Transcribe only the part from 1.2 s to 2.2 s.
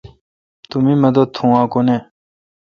تھو اؘ کو نہ۔